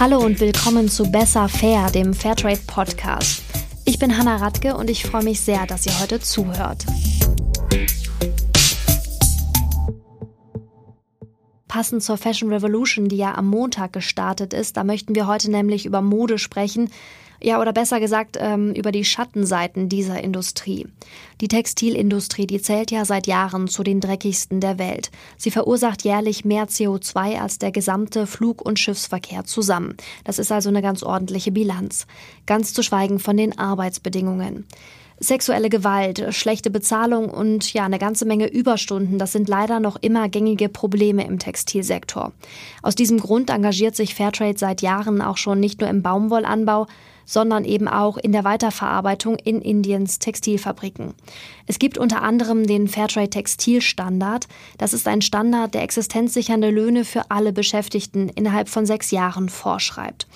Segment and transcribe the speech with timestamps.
[0.00, 3.42] Hallo und willkommen zu Besser Fair, dem Fairtrade Podcast.
[3.84, 6.86] Ich bin Hanna Radke und ich freue mich sehr, dass ihr heute zuhört.
[11.66, 15.84] Passend zur Fashion Revolution, die ja am Montag gestartet ist, da möchten wir heute nämlich
[15.84, 16.90] über Mode sprechen,
[17.40, 20.86] ja, oder besser gesagt, ähm, über die Schattenseiten dieser Industrie.
[21.40, 25.10] Die Textilindustrie, die zählt ja seit Jahren zu den dreckigsten der Welt.
[25.36, 29.96] Sie verursacht jährlich mehr CO2 als der gesamte Flug- und Schiffsverkehr zusammen.
[30.24, 32.06] Das ist also eine ganz ordentliche Bilanz.
[32.46, 34.64] Ganz zu schweigen von den Arbeitsbedingungen.
[35.20, 40.28] Sexuelle Gewalt, schlechte Bezahlung und ja, eine ganze Menge Überstunden, das sind leider noch immer
[40.28, 42.32] gängige Probleme im Textilsektor.
[42.82, 46.86] Aus diesem Grund engagiert sich Fairtrade seit Jahren auch schon nicht nur im Baumwollanbau,
[47.28, 51.12] sondern eben auch in der Weiterverarbeitung in Indiens Textilfabriken.
[51.66, 54.48] Es gibt unter anderem den Fairtrade Textilstandard.
[54.78, 60.26] Das ist ein Standard, der existenzsichernde Löhne für alle Beschäftigten innerhalb von sechs Jahren vorschreibt.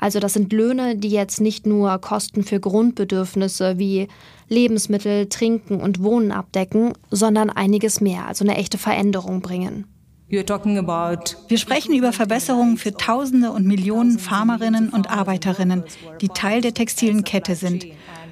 [0.00, 4.08] Also das sind Löhne, die jetzt nicht nur Kosten für Grundbedürfnisse wie
[4.48, 9.84] Lebensmittel, Trinken und Wohnen abdecken, sondern einiges mehr, also eine echte Veränderung bringen.
[10.30, 15.82] Wir sprechen über Verbesserungen für Tausende und Millionen Farmerinnen und Arbeiterinnen,
[16.20, 17.86] die Teil der textilen Kette sind.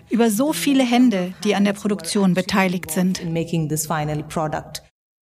[0.08, 3.20] Über so viele Hände, die an der Produktion beteiligt sind.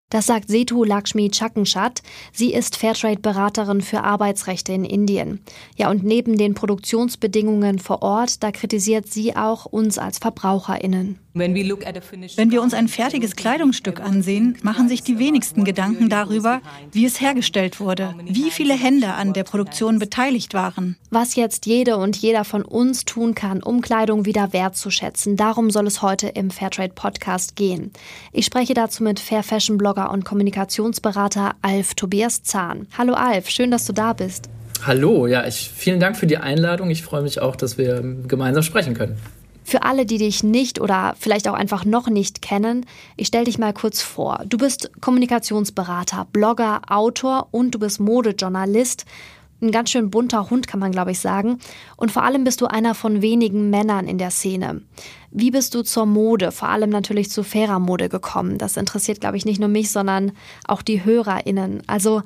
[0.09, 2.03] Das sagt Setu Lakshmi Chakanshat.
[2.31, 5.39] Sie ist Fairtrade-Beraterin für Arbeitsrechte in Indien.
[5.77, 11.24] Ja, und neben den Produktionsbedingungen vor Ort, da kritisiert sie auch uns als VerbraucherInnen.
[11.37, 16.61] Wenn wir uns ein fertiges Kleidungsstück ansehen, machen sich die wenigsten Gedanken darüber,
[16.93, 20.95] wie es hergestellt wurde, wie viele Hände an der Produktion beteiligt waren.
[21.09, 25.87] Was jetzt jede und jeder von uns tun kann, um Kleidung wieder wertzuschätzen, darum soll
[25.87, 27.91] es heute im Fairtrade Podcast gehen.
[28.31, 32.87] Ich spreche dazu mit Fair Fashion Blogger und Kommunikationsberater Alf Tobias Zahn.
[32.97, 34.49] Hallo Alf, schön, dass du da bist.
[34.83, 36.89] Hallo, ja, ich, vielen Dank für die Einladung.
[36.91, 39.17] Ich freue mich auch, dass wir gemeinsam sprechen können.
[39.67, 42.85] Für alle, die dich nicht oder vielleicht auch einfach noch nicht kennen,
[43.17, 44.43] ich stelle dich mal kurz vor.
[44.47, 49.05] Du bist Kommunikationsberater, Blogger, Autor und du bist Modejournalist.
[49.61, 51.57] Ein ganz schön bunter Hund, kann man glaube ich sagen.
[51.97, 54.81] Und vor allem bist du einer von wenigen Männern in der Szene.
[55.31, 58.59] Wie bist du zur Mode, vor allem natürlich zu fairer Mode gekommen?
[58.59, 60.33] Das interessiert, glaube ich, nicht nur mich, sondern
[60.67, 61.81] auch die HörerInnen.
[61.87, 62.21] Also,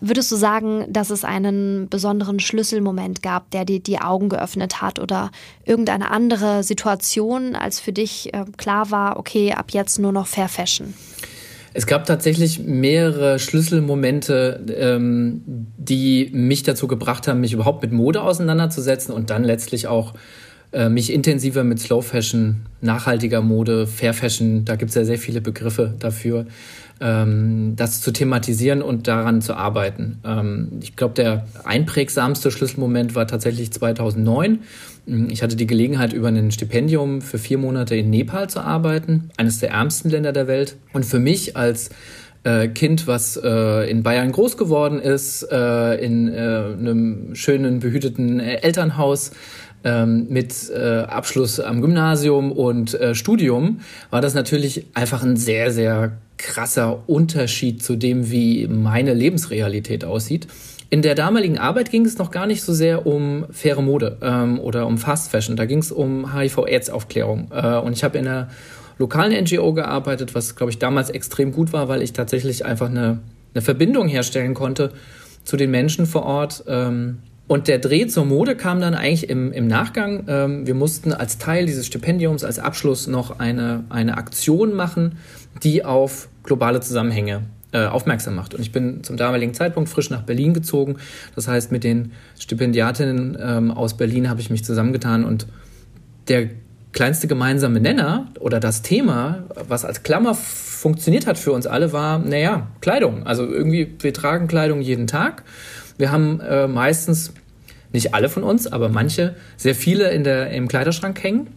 [0.00, 4.98] Würdest du sagen, dass es einen besonderen Schlüsselmoment gab, der dir die Augen geöffnet hat
[4.98, 5.30] oder
[5.64, 10.48] irgendeine andere Situation, als für dich äh, klar war, okay, ab jetzt nur noch Fair
[10.48, 10.94] Fashion?
[11.74, 15.42] Es gab tatsächlich mehrere Schlüsselmomente, ähm,
[15.78, 20.12] die mich dazu gebracht haben, mich überhaupt mit Mode auseinanderzusetzen und dann letztlich auch
[20.72, 25.18] äh, mich intensiver mit Slow Fashion, nachhaltiger Mode, Fair Fashion, da gibt es ja sehr
[25.18, 26.46] viele Begriffe dafür,
[27.02, 30.20] ähm, das zu thematisieren und daran zu arbeiten.
[30.24, 34.60] Ähm, ich glaube, der einprägsamste Schlüsselmoment war tatsächlich 2009.
[35.28, 39.58] Ich hatte die Gelegenheit, über ein Stipendium für vier Monate in Nepal zu arbeiten, eines
[39.58, 40.76] der ärmsten Länder der Welt.
[40.92, 41.90] Und für mich als
[42.44, 48.38] äh, Kind, was äh, in Bayern groß geworden ist, äh, in äh, einem schönen, behüteten
[48.38, 49.32] äh, Elternhaus,
[49.84, 53.80] ähm, mit äh, Abschluss am Gymnasium und Studium
[54.10, 60.48] war das natürlich einfach ein sehr, sehr krasser Unterschied zu dem, wie meine Lebensrealität aussieht.
[60.90, 64.60] In der damaligen Arbeit ging es noch gar nicht so sehr um faire Mode ähm,
[64.60, 65.56] oder um Fast Fashion.
[65.56, 67.50] Da ging es um HIV-AIDS-Aufklärung.
[67.50, 68.50] Äh, und ich habe in einer
[68.98, 73.20] lokalen NGO gearbeitet, was, glaube ich, damals extrem gut war, weil ich tatsächlich einfach eine,
[73.54, 74.92] eine Verbindung herstellen konnte
[75.44, 76.64] zu den Menschen vor Ort.
[76.66, 77.20] Ähm,
[77.52, 80.24] und der Dreh zur Mode kam dann eigentlich im, im Nachgang.
[80.26, 85.18] Ähm, wir mussten als Teil dieses Stipendiums, als Abschluss noch eine, eine Aktion machen,
[85.62, 87.42] die auf globale Zusammenhänge
[87.72, 88.54] äh, aufmerksam macht.
[88.54, 90.96] Und ich bin zum damaligen Zeitpunkt frisch nach Berlin gezogen.
[91.34, 95.46] Das heißt, mit den Stipendiatinnen ähm, aus Berlin habe ich mich zusammengetan und
[96.28, 96.48] der
[96.92, 102.18] kleinste gemeinsame Nenner oder das Thema, was als Klammer funktioniert hat für uns alle, war,
[102.18, 103.26] naja, Kleidung.
[103.26, 105.42] Also irgendwie, wir tragen Kleidung jeden Tag.
[105.98, 107.32] Wir haben äh, meistens,
[107.92, 111.48] nicht alle von uns, aber manche, sehr viele in der, im Kleiderschrank hängen.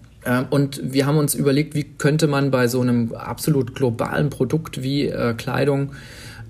[0.49, 5.05] Und wir haben uns überlegt, wie könnte man bei so einem absolut globalen Produkt wie
[5.07, 5.91] äh, Kleidung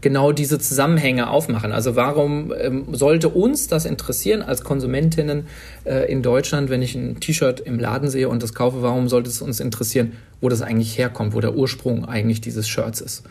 [0.06, 1.72] genau diese Zusammenhänge aufmachen.
[1.72, 5.48] Also warum ähm, sollte uns das interessieren als Konsumentinnen
[5.84, 9.32] äh, in Deutschland, wenn ich ein T-Shirt im Laden sehe und das kaufe, warum sollte
[9.32, 10.12] es uns interessieren,
[10.42, 13.24] wo das eigentlich herkommt, wo der Ursprung eigentlich dieses Shirts ist?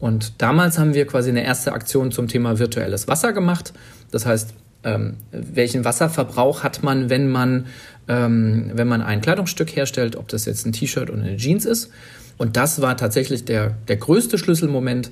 [0.00, 3.72] Und damals haben wir quasi eine erste Aktion zum Thema virtuelles Wasser gemacht.
[4.10, 4.52] Das heißt,
[4.86, 7.66] ähm, welchen Wasserverbrauch hat man, wenn man,
[8.08, 11.90] ähm, wenn man ein Kleidungsstück herstellt, ob das jetzt ein T-Shirt oder eine Jeans ist.
[12.38, 15.10] Und das war tatsächlich der, der größte Schlüsselmoment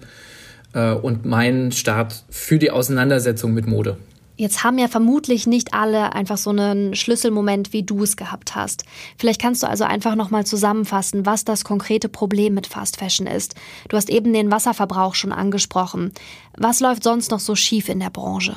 [0.75, 3.97] äh, und mein Start für die Auseinandersetzung mit Mode.
[4.37, 8.85] Jetzt haben ja vermutlich nicht alle einfach so einen Schlüsselmoment, wie du es gehabt hast.
[9.17, 13.55] Vielleicht kannst du also einfach nochmal zusammenfassen, was das konkrete Problem mit Fast Fashion ist.
[13.89, 16.13] Du hast eben den Wasserverbrauch schon angesprochen.
[16.57, 18.57] Was läuft sonst noch so schief in der Branche?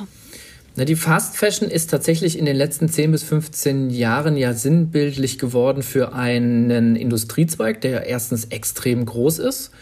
[0.78, 5.40] Na, die Fast Fashion ist tatsächlich in den letzten 10 bis 15 Jahren ja sinnbildlich
[5.40, 9.72] geworden für einen Industriezweig, der erstens extrem groß ist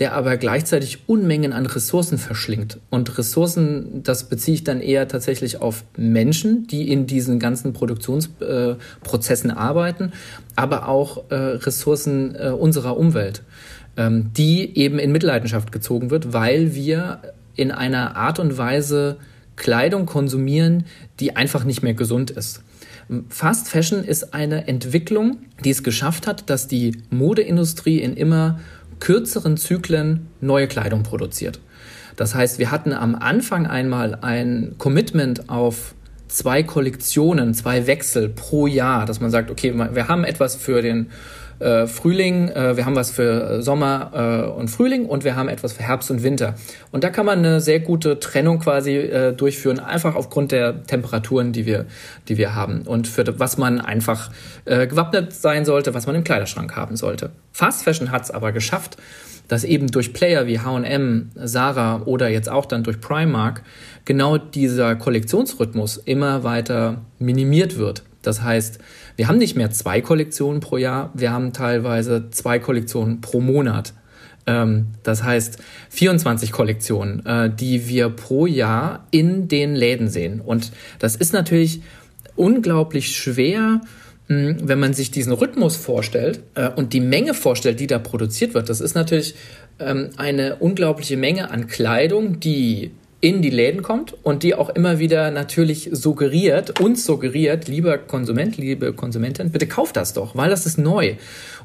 [0.00, 2.80] der aber gleichzeitig Unmengen an Ressourcen verschlingt.
[2.88, 9.50] Und Ressourcen, das beziehe ich dann eher tatsächlich auf Menschen, die in diesen ganzen Produktionsprozessen
[9.50, 10.12] äh, arbeiten,
[10.56, 13.42] aber auch äh, Ressourcen äh, unserer Umwelt,
[13.98, 17.20] ähm, die eben in Mitleidenschaft gezogen wird, weil wir
[17.54, 19.18] in einer Art und Weise
[19.60, 20.84] Kleidung konsumieren,
[21.20, 22.62] die einfach nicht mehr gesund ist.
[23.28, 28.58] Fast Fashion ist eine Entwicklung, die es geschafft hat, dass die Modeindustrie in immer
[29.00, 31.60] kürzeren Zyklen neue Kleidung produziert.
[32.16, 35.94] Das heißt, wir hatten am Anfang einmal ein Commitment auf
[36.28, 41.10] zwei Kollektionen, zwei Wechsel pro Jahr, dass man sagt, okay, wir haben etwas für den
[41.60, 45.74] äh, Frühling, äh, wir haben was für Sommer äh, und Frühling und wir haben etwas
[45.74, 46.54] für Herbst und Winter.
[46.90, 51.52] Und da kann man eine sehr gute Trennung quasi äh, durchführen, einfach aufgrund der Temperaturen,
[51.52, 51.86] die wir,
[52.28, 54.30] die wir haben und für was man einfach
[54.64, 57.30] äh, gewappnet sein sollte, was man im Kleiderschrank haben sollte.
[57.52, 58.96] Fast Fashion hat es aber geschafft,
[59.50, 63.62] dass eben durch Player wie H&M, Zara oder jetzt auch dann durch Primark
[64.04, 68.04] genau dieser Kollektionsrhythmus immer weiter minimiert wird.
[68.22, 68.78] Das heißt,
[69.16, 73.94] wir haben nicht mehr zwei Kollektionen pro Jahr, wir haben teilweise zwei Kollektionen pro Monat.
[74.46, 75.58] Ähm, das heißt
[75.90, 80.40] 24 Kollektionen, äh, die wir pro Jahr in den Läden sehen.
[80.40, 81.82] Und das ist natürlich
[82.36, 83.80] unglaublich schwer,
[84.28, 88.54] hm, wenn man sich diesen Rhythmus vorstellt äh, und die Menge vorstellt, die da produziert
[88.54, 88.68] wird.
[88.68, 89.34] Das ist natürlich
[89.78, 94.98] ähm, eine unglaubliche Menge an Kleidung, die in die Läden kommt und die auch immer
[94.98, 100.64] wieder natürlich suggeriert, uns suggeriert, lieber Konsument, liebe Konsumentin, bitte kauf das doch, weil das
[100.66, 101.16] ist neu.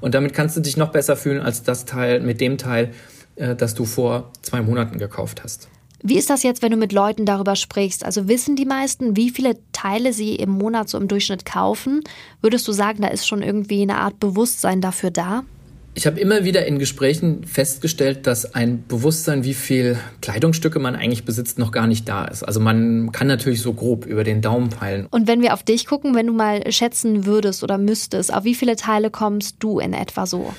[0.01, 2.91] Und damit kannst du dich noch besser fühlen als das Teil, mit dem Teil,
[3.35, 5.69] äh, das du vor zwei Monaten gekauft hast.
[6.03, 8.05] Wie ist das jetzt, wenn du mit Leuten darüber sprichst?
[8.05, 12.03] Also wissen die meisten, wie viele Teile sie im Monat so im Durchschnitt kaufen?
[12.41, 15.45] Würdest du sagen, da ist schon irgendwie eine Art Bewusstsein dafür da?
[15.97, 21.23] Ich habe immer wieder in Gesprächen festgestellt, dass ein Bewusstsein, wie viel Kleidungsstücke man eigentlich
[21.23, 22.43] besitzt, noch gar nicht da ist.
[22.43, 25.07] Also man kann natürlich so grob über den Daumen peilen.
[25.09, 28.55] Und wenn wir auf dich gucken, wenn du mal schätzen würdest oder müsstest, auf wie
[28.55, 30.53] viele Teile kommst du in etwa so?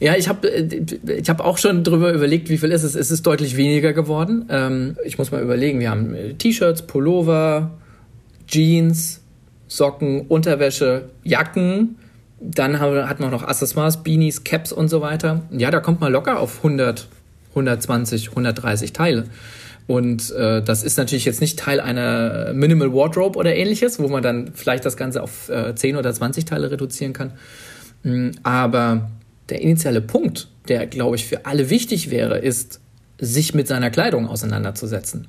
[0.00, 2.94] Ja, ich habe äh, ich hab auch schon drüber überlegt, wie viel ist es.
[2.94, 4.46] Es ist deutlich weniger geworden.
[4.48, 7.72] Ähm, ich muss mal überlegen, wir haben äh, T-Shirts, Pullover,
[8.46, 9.20] Jeans,
[9.66, 11.96] Socken, Unterwäsche, Jacken,
[12.40, 15.42] dann hat man noch Accessoires, Beanies, Caps und so weiter.
[15.50, 17.08] Ja, da kommt man locker auf 100,
[17.50, 19.24] 120, 130 Teile.
[19.86, 24.22] Und äh, das ist natürlich jetzt nicht Teil einer Minimal Wardrobe oder ähnliches, wo man
[24.22, 27.32] dann vielleicht das Ganze auf äh, 10 oder 20 Teile reduzieren kann.
[28.02, 29.10] Mm, aber
[29.48, 32.80] der initiale Punkt, der, glaube ich, für alle wichtig wäre, ist,
[33.18, 35.26] sich mit seiner Kleidung auseinanderzusetzen.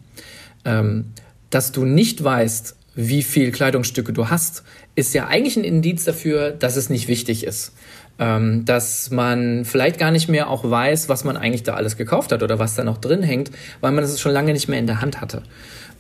[0.66, 1.06] Ähm,
[1.50, 4.64] dass du nicht weißt, wie viel Kleidungsstücke du hast,
[4.96, 7.72] ist ja eigentlich ein Indiz dafür, dass es nicht wichtig ist.
[8.22, 12.34] Ähm, dass man vielleicht gar nicht mehr auch weiß, was man eigentlich da alles gekauft
[12.34, 14.88] hat oder was da noch drin hängt, weil man es schon lange nicht mehr in
[14.88, 15.44] der Hand hatte.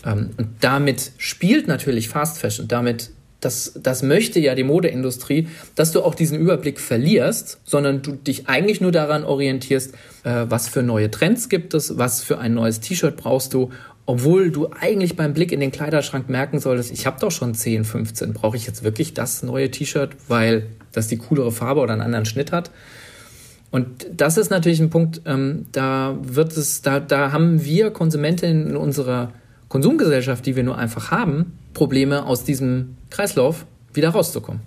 [0.06, 5.94] Ähm, und damit spielt natürlich Fast Fashion, damit das, das möchte ja die Modeindustrie, dass
[5.94, 9.94] du auch diesen Überblick verlierst, sondern du dich eigentlich nur daran orientierst,
[10.26, 13.72] äh, was für neue Trends gibt es, was für ein neues T-Shirt brauchst du
[14.10, 17.84] obwohl du eigentlich beim Blick in den Kleiderschrank merken solltest, ich habe doch schon 10,
[17.84, 22.02] 15, brauche ich jetzt wirklich das neue T-Shirt, weil das die coolere Farbe oder einen
[22.02, 22.72] anderen Schnitt hat?
[23.70, 28.70] Und das ist natürlich ein Punkt, ähm, da wird es, da, da haben wir Konsumentinnen
[28.70, 29.32] in unserer
[29.68, 34.62] Konsumgesellschaft, die wir nur einfach haben, Probleme aus diesem Kreislauf wieder rauszukommen.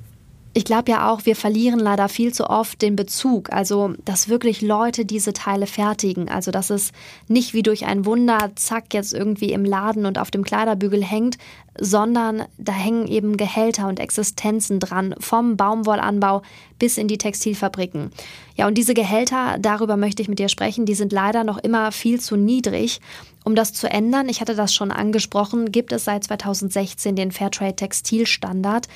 [0.54, 3.50] Ich glaube ja auch, wir verlieren leider viel zu oft den Bezug.
[3.52, 6.28] Also, dass wirklich Leute diese Teile fertigen.
[6.28, 6.92] Also, dass es
[7.26, 11.38] nicht wie durch ein Wunder, zack, jetzt irgendwie im Laden und auf dem Kleiderbügel hängt,
[11.80, 16.42] sondern da hängen eben Gehälter und Existenzen dran, vom Baumwollanbau
[16.78, 18.10] bis in die Textilfabriken.
[18.54, 21.92] Ja, und diese Gehälter, darüber möchte ich mit dir sprechen, die sind leider noch immer
[21.92, 23.00] viel zu niedrig.
[23.44, 27.74] Um das zu ändern, ich hatte das schon angesprochen, gibt es seit 2016 den Fairtrade
[27.74, 28.86] Textilstandard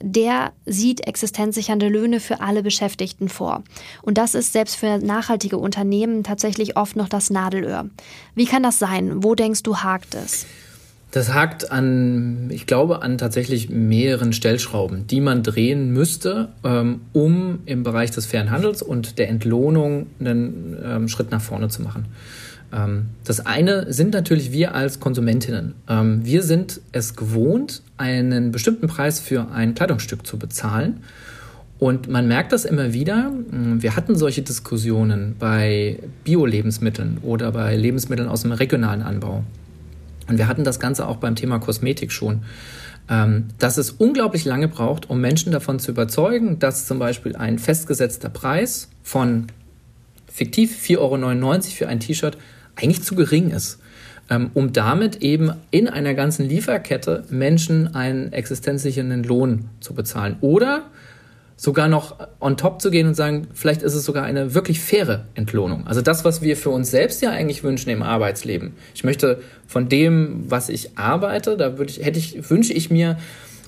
[0.00, 3.62] der sieht existenzsichernde Löhne für alle Beschäftigten vor.
[4.02, 7.88] Und das ist selbst für nachhaltige Unternehmen tatsächlich oft noch das Nadelöhr.
[8.34, 9.22] Wie kann das sein?
[9.22, 10.46] Wo denkst du, hakt es?
[11.14, 17.60] Das hakt an, ich glaube, an tatsächlich mehreren Stellschrauben, die man drehen müsste, ähm, um
[17.66, 22.06] im Bereich des fairen Handels und der Entlohnung einen ähm, Schritt nach vorne zu machen.
[22.74, 25.74] Ähm, das eine sind natürlich wir als Konsumentinnen.
[25.88, 31.00] Ähm, wir sind es gewohnt, einen bestimmten Preis für ein Kleidungsstück zu bezahlen.
[31.78, 33.32] Und man merkt das immer wieder.
[33.52, 39.44] Ähm, wir hatten solche Diskussionen bei Bio-Lebensmitteln oder bei Lebensmitteln aus dem regionalen Anbau.
[40.26, 42.42] Und wir hatten das Ganze auch beim Thema Kosmetik schon,
[43.58, 48.30] dass es unglaublich lange braucht, um Menschen davon zu überzeugen, dass zum Beispiel ein festgesetzter
[48.30, 49.48] Preis von
[50.32, 52.38] fiktiv 4,99 Euro für ein T-Shirt
[52.76, 53.78] eigentlich zu gering ist,
[54.30, 60.36] ähm, um damit eben in einer ganzen Lieferkette Menschen einen existenzsichernden Lohn zu bezahlen.
[60.40, 60.84] Oder
[61.56, 65.26] sogar noch on top zu gehen und sagen, vielleicht ist es sogar eine wirklich faire
[65.34, 65.86] Entlohnung.
[65.86, 68.72] Also das, was wir für uns selbst ja eigentlich wünschen im Arbeitsleben.
[68.94, 73.18] Ich möchte von dem, was ich arbeite, da würde ich, hätte ich, wünsche ich mir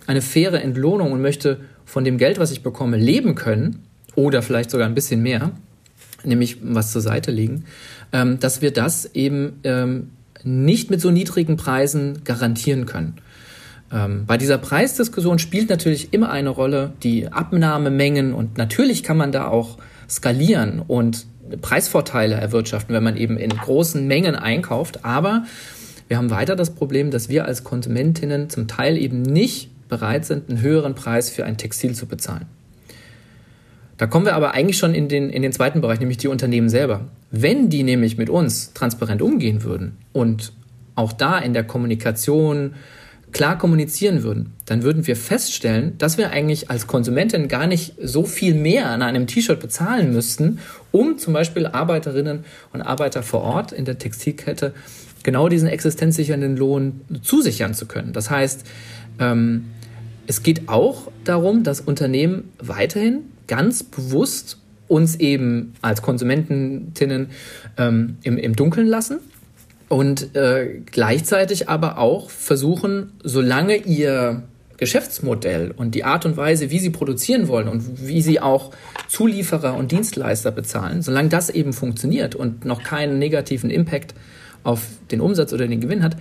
[0.06, 3.84] eine faire Entlohnung und möchte von dem Geld, was ich bekomme, leben können
[4.14, 5.52] oder vielleicht sogar ein bisschen mehr,
[6.26, 7.64] nämlich was zur Seite legen
[8.12, 10.10] ähm, dass wir das eben ähm,
[10.44, 13.16] nicht mit so niedrigen Preisen garantieren können.
[13.92, 19.32] Ähm, bei dieser Preisdiskussion spielt natürlich immer eine Rolle die Abnahmemengen und natürlich kann man
[19.32, 19.78] da auch
[20.08, 21.26] skalieren und
[21.60, 25.04] Preisvorteile erwirtschaften, wenn man eben in großen Mengen einkauft.
[25.04, 25.44] Aber
[26.08, 30.48] wir haben weiter das Problem, dass wir als Konsumentinnen zum Teil eben nicht bereit sind,
[30.48, 32.46] einen höheren Preis für ein Textil zu bezahlen.
[33.98, 36.68] Da kommen wir aber eigentlich schon in den, in den zweiten Bereich, nämlich die Unternehmen
[36.68, 37.08] selber.
[37.30, 40.52] Wenn die nämlich mit uns transparent umgehen würden und
[40.94, 42.74] auch da in der Kommunikation
[43.32, 48.24] klar kommunizieren würden, dann würden wir feststellen, dass wir eigentlich als Konsumentin gar nicht so
[48.24, 50.58] viel mehr an einem T-Shirt bezahlen müssten,
[50.92, 54.72] um zum Beispiel Arbeiterinnen und Arbeiter vor Ort in der Textilkette
[55.22, 58.12] genau diesen existenzsichernden Lohn zusichern zu können.
[58.12, 58.64] Das heißt,
[59.18, 59.66] ähm,
[60.26, 67.30] es geht auch darum, dass Unternehmen weiterhin ganz bewusst uns eben als Konsumentinnen
[67.76, 69.18] ähm, im, im Dunkeln lassen
[69.88, 74.42] und äh, gleichzeitig aber auch versuchen, solange ihr
[74.76, 78.72] Geschäftsmodell und die Art und Weise, wie sie produzieren wollen und wie sie auch
[79.08, 84.14] Zulieferer und Dienstleister bezahlen, solange das eben funktioniert und noch keinen negativen Impact
[84.64, 86.16] auf den Umsatz oder den Gewinn hat,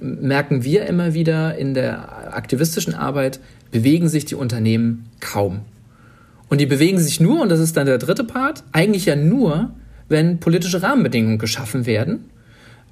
[0.00, 5.60] merken wir immer wieder in der aktivistischen Arbeit, bewegen sich die Unternehmen kaum.
[6.48, 9.70] Und die bewegen sich nur, und das ist dann der dritte Part, eigentlich ja nur,
[10.08, 12.30] wenn politische Rahmenbedingungen geschaffen werden,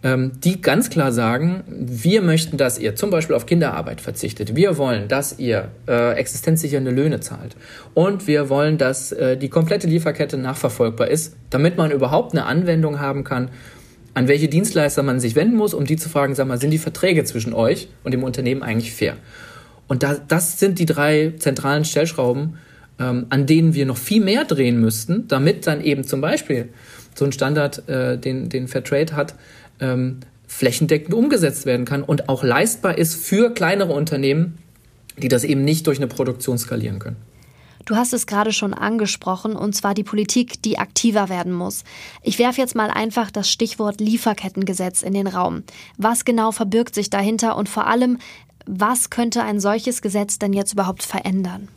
[0.02, 4.54] ähm, die ganz klar sagen, wir möchten, dass ihr zum Beispiel auf Kinderarbeit verzichtet.
[4.54, 7.56] Wir wollen, dass ihr äh, existenzsichernde Löhne zahlt.
[7.94, 13.00] Und wir wollen, dass äh, die komplette Lieferkette nachverfolgbar ist, damit man überhaupt eine Anwendung
[13.00, 13.50] haben kann,
[14.12, 16.78] an welche Dienstleister man sich wenden muss, um die zu fragen, sag mal, sind die
[16.78, 19.16] Verträge zwischen euch und dem Unternehmen eigentlich fair?
[19.88, 22.58] Und da, das sind die drei zentralen Stellschrauben,
[22.98, 26.68] ähm, an denen wir noch viel mehr drehen müssten, damit dann eben zum Beispiel
[27.14, 29.34] so ein Standard, äh, den, den Fairtrade hat,
[29.80, 34.58] ähm, flächendeckend umgesetzt werden kann und auch leistbar ist für kleinere Unternehmen,
[35.16, 37.16] die das eben nicht durch eine Produktion skalieren können.
[37.86, 41.84] Du hast es gerade schon angesprochen, und zwar die Politik, die aktiver werden muss.
[42.22, 45.64] Ich werfe jetzt mal einfach das Stichwort Lieferkettengesetz in den Raum.
[45.98, 48.18] Was genau verbirgt sich dahinter und vor allem,
[48.64, 51.68] was könnte ein solches Gesetz denn jetzt überhaupt verändern?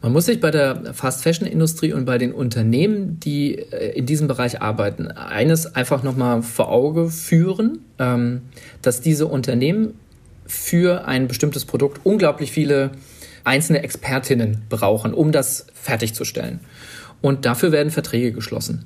[0.00, 4.62] Man muss sich bei der Fast-Fashion-Industrie und bei den Unternehmen, die äh, in diesem Bereich
[4.62, 8.42] arbeiten, eines einfach nochmal vor Auge führen, ähm,
[8.80, 9.94] dass diese Unternehmen
[10.46, 12.92] für ein bestimmtes Produkt unglaublich viele
[13.42, 16.60] einzelne Expertinnen brauchen, um das fertigzustellen.
[17.20, 18.84] Und dafür werden Verträge geschlossen.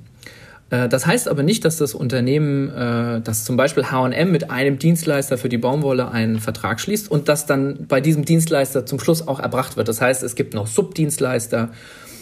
[0.73, 4.79] Äh, das heißt aber nicht, dass das Unternehmen, äh, dass zum Beispiel HM mit einem
[4.79, 9.27] Dienstleister für die Baumwolle einen Vertrag schließt und das dann bei diesem Dienstleister zum Schluss
[9.27, 9.87] auch erbracht wird.
[9.87, 11.69] Das heißt, es gibt noch Subdienstleister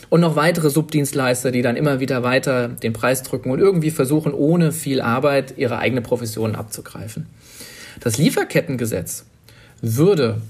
[0.09, 4.33] und noch weitere Subdienstleister, die dann immer wieder weiter den Preis drücken und irgendwie versuchen,
[4.33, 7.27] ohne viel Arbeit ihre eigene Profession abzugreifen.
[8.01, 9.23] Das Lieferkettengesetz
[9.81, 10.41] würde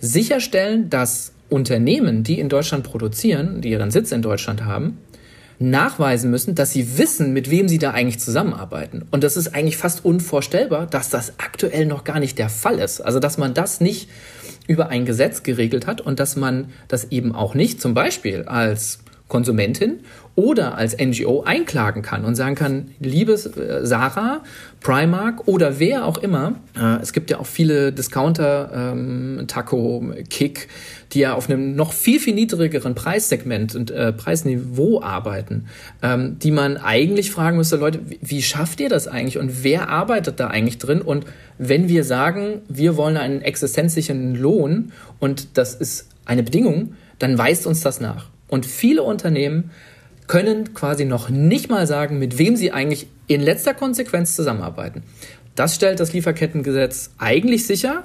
[0.00, 4.98] sicherstellen, dass Unternehmen, die in Deutschland produzieren, die ihren Sitz in Deutschland haben,
[5.58, 9.06] nachweisen müssen, dass sie wissen, mit wem sie da eigentlich zusammenarbeiten.
[9.10, 13.00] Und das ist eigentlich fast unvorstellbar, dass das aktuell noch gar nicht der Fall ist.
[13.00, 14.08] Also, dass man das nicht
[14.66, 18.98] über ein Gesetz geregelt hat und dass man das eben auch nicht zum Beispiel als
[19.28, 20.00] Konsumentin
[20.36, 24.42] oder als NGO einklagen kann und sagen kann, liebe äh, Sarah,
[24.80, 30.68] Primark oder wer auch immer, äh, es gibt ja auch viele Discounter, ähm, Taco, Kick,
[31.12, 35.66] die ja auf einem noch viel, viel niedrigeren Preissegment und äh, Preisniveau arbeiten,
[36.02, 40.38] ähm, die man eigentlich fragen müsste, Leute, wie, schafft ihr das eigentlich und wer arbeitet
[40.38, 41.00] da eigentlich drin?
[41.00, 41.24] Und
[41.58, 47.66] wenn wir sagen, wir wollen einen existenzsichernden Lohn und das ist eine Bedingung, dann weist
[47.66, 48.35] uns das nach.
[48.48, 49.70] Und viele Unternehmen
[50.26, 55.02] können quasi noch nicht mal sagen, mit wem sie eigentlich in letzter Konsequenz zusammenarbeiten.
[55.54, 58.04] Das stellt das Lieferkettengesetz eigentlich sicher.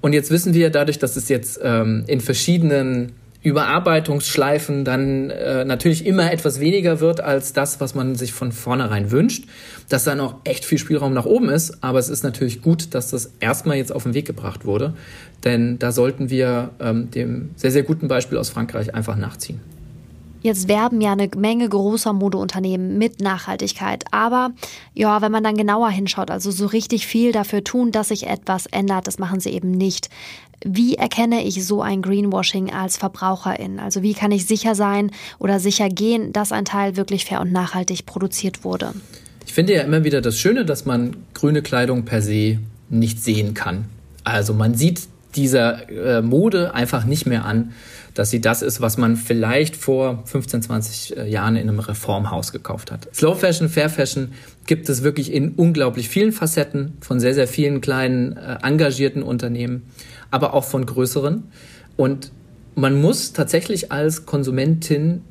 [0.00, 3.12] Und jetzt wissen wir dadurch, dass es jetzt ähm, in verschiedenen
[3.42, 9.10] Überarbeitungsschleifen dann äh, natürlich immer etwas weniger wird als das, was man sich von vornherein
[9.10, 9.46] wünscht,
[9.88, 11.82] dass dann auch echt viel Spielraum nach oben ist.
[11.82, 14.94] Aber es ist natürlich gut, dass das erstmal jetzt auf den Weg gebracht wurde,
[15.44, 19.60] denn da sollten wir ähm, dem sehr, sehr guten Beispiel aus Frankreich einfach nachziehen.
[20.42, 24.04] Jetzt werben ja eine Menge großer Modeunternehmen mit Nachhaltigkeit.
[24.10, 24.50] Aber
[24.92, 28.66] ja, wenn man dann genauer hinschaut, also so richtig viel dafür tun, dass sich etwas
[28.66, 30.10] ändert, das machen sie eben nicht.
[30.64, 33.80] Wie erkenne ich so ein Greenwashing als Verbraucherin?
[33.80, 37.52] Also wie kann ich sicher sein oder sicher gehen, dass ein Teil wirklich fair und
[37.52, 38.92] nachhaltig produziert wurde?
[39.46, 43.54] Ich finde ja immer wieder das Schöne, dass man grüne Kleidung per se nicht sehen
[43.54, 43.86] kann.
[44.24, 47.72] Also man sieht dieser äh, Mode einfach nicht mehr an,
[48.14, 52.52] dass sie das ist, was man vielleicht vor 15, 20 äh, Jahren in einem Reformhaus
[52.52, 53.08] gekauft hat.
[53.14, 54.32] Slow Fashion, Fair Fashion
[54.66, 59.82] gibt es wirklich in unglaublich vielen Facetten von sehr, sehr vielen kleinen, äh, engagierten Unternehmen
[60.32, 61.44] aber auch von größeren.
[61.96, 62.32] Und
[62.74, 65.22] man muss tatsächlich als Konsumentin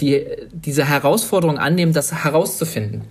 [0.00, 3.02] die, diese Herausforderung annehmen, das herauszufinden.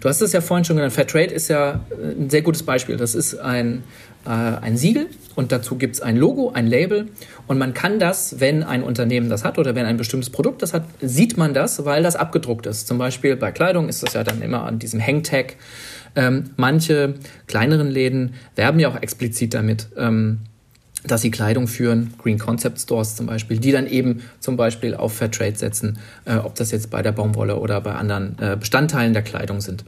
[0.00, 2.96] Du hast es ja vorhin schon genannt, Fairtrade ist ja ein sehr gutes Beispiel.
[2.96, 3.84] Das ist ein,
[4.24, 7.08] äh, ein Siegel und dazu gibt es ein Logo, ein Label
[7.46, 10.72] und man kann das, wenn ein Unternehmen das hat oder wenn ein bestimmtes Produkt das
[10.72, 12.86] hat, sieht man das, weil das abgedruckt ist.
[12.86, 15.56] Zum Beispiel bei Kleidung ist das ja dann immer an diesem Hangtag.
[16.14, 17.14] Ähm, manche
[17.46, 19.88] kleineren Läden werben ja auch explizit damit.
[19.96, 20.40] Ähm,
[21.04, 25.14] dass sie Kleidung führen, Green Concept Stores zum Beispiel, die dann eben zum Beispiel auf
[25.14, 29.22] Fairtrade setzen, äh, ob das jetzt bei der Baumwolle oder bei anderen äh, Bestandteilen der
[29.22, 29.84] Kleidung sind.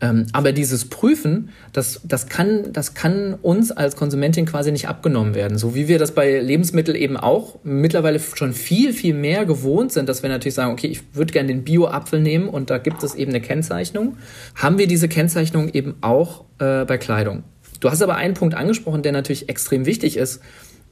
[0.00, 5.34] Ähm, aber dieses Prüfen, das, das, kann, das kann uns als Konsumentin quasi nicht abgenommen
[5.34, 5.58] werden.
[5.58, 10.08] So wie wir das bei Lebensmitteln eben auch mittlerweile schon viel, viel mehr gewohnt sind,
[10.08, 13.14] dass wir natürlich sagen, okay, ich würde gerne den Bio-Apfel nehmen und da gibt es
[13.14, 14.16] eben eine Kennzeichnung,
[14.56, 17.44] haben wir diese Kennzeichnung eben auch äh, bei Kleidung.
[17.82, 20.40] Du hast aber einen Punkt angesprochen, der natürlich extrem wichtig ist.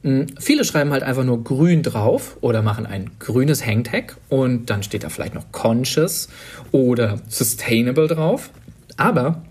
[0.03, 4.83] Hm, viele schreiben halt einfach nur grün drauf oder machen ein grünes Hangtag und dann
[4.83, 6.29] steht da vielleicht noch conscious
[6.73, 8.51] oder sustainable drauf.
[8.97, 9.43] Aber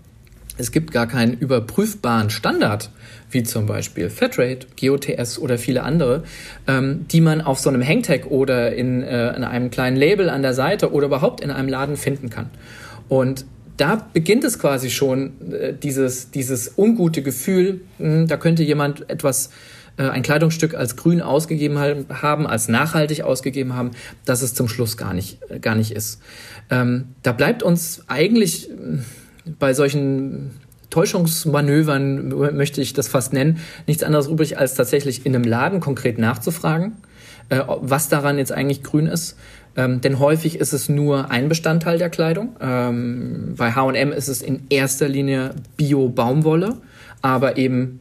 [0.58, 2.90] es gibt gar keinen überprüfbaren Standard,
[3.30, 6.24] wie zum Beispiel Fairtrade, GOTS oder viele andere,
[6.66, 10.42] ähm, die man auf so einem Hangtag oder in, äh, in einem kleinen Label an
[10.42, 12.50] der Seite oder überhaupt in einem Laden finden kann.
[13.08, 13.46] Und
[13.80, 19.50] da beginnt es quasi schon, äh, dieses, dieses ungute Gefühl, hm, da könnte jemand etwas,
[19.96, 23.92] äh, ein Kleidungsstück als grün ausgegeben haben, als nachhaltig ausgegeben haben,
[24.26, 26.20] dass es zum Schluss gar nicht, äh, gar nicht ist.
[26.68, 28.74] Ähm, da bleibt uns eigentlich äh,
[29.58, 30.50] bei solchen
[30.90, 36.18] Täuschungsmanövern, möchte ich das fast nennen, nichts anderes übrig, als tatsächlich in einem Laden konkret
[36.18, 36.96] nachzufragen,
[37.48, 39.36] was daran jetzt eigentlich grün ist
[39.76, 42.56] ähm, denn häufig ist es nur ein Bestandteil der Kleidung.
[42.60, 46.76] Ähm, bei HM ist es in erster Linie Bio-Baumwolle,
[47.22, 48.00] aber eben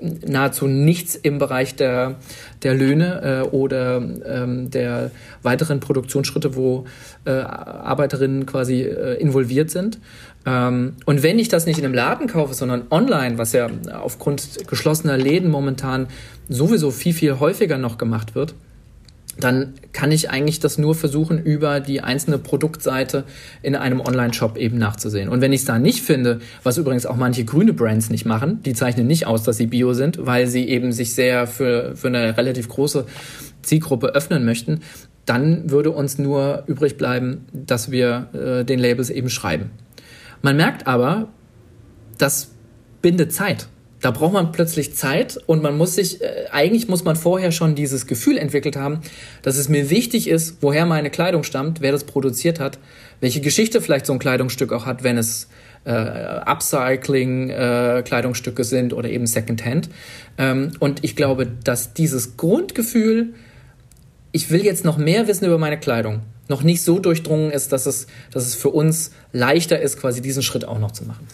[0.00, 2.16] nahezu nichts im Bereich der,
[2.62, 5.10] der Löhne äh, oder ähm, der
[5.42, 6.84] weiteren Produktionsschritte, wo
[7.24, 9.98] äh, Arbeiterinnen quasi äh, involviert sind.
[10.44, 13.68] Ähm, und wenn ich das nicht in einem Laden kaufe, sondern online, was ja
[14.02, 16.08] aufgrund geschlossener Läden momentan
[16.48, 18.54] sowieso viel, viel häufiger noch gemacht wird,
[19.38, 23.24] dann kann ich eigentlich das nur versuchen, über die einzelne Produktseite
[23.62, 25.28] in einem Online-Shop eben nachzusehen.
[25.28, 28.62] Und wenn ich es da nicht finde, was übrigens auch manche grüne Brands nicht machen,
[28.64, 32.08] die zeichnen nicht aus, dass sie bio sind, weil sie eben sich sehr für, für
[32.08, 33.06] eine relativ große
[33.62, 34.80] Zielgruppe öffnen möchten,
[35.26, 39.70] dann würde uns nur übrig bleiben, dass wir äh, den Labels eben schreiben.
[40.40, 41.28] Man merkt aber,
[42.16, 42.52] das
[43.02, 43.68] bindet Zeit.
[44.00, 47.74] Da braucht man plötzlich Zeit und man muss sich, äh, eigentlich muss man vorher schon
[47.74, 49.00] dieses Gefühl entwickelt haben,
[49.42, 52.78] dass es mir wichtig ist, woher meine Kleidung stammt, wer das produziert hat,
[53.20, 55.48] welche Geschichte vielleicht so ein Kleidungsstück auch hat, wenn es
[55.84, 59.88] äh, Upcycling-Kleidungsstücke äh, sind oder eben Secondhand.
[60.36, 63.32] Ähm, und ich glaube, dass dieses Grundgefühl,
[64.32, 67.86] ich will jetzt noch mehr wissen über meine Kleidung, noch nicht so durchdrungen ist, dass
[67.86, 71.26] es, dass es für uns leichter ist, quasi diesen Schritt auch noch zu machen.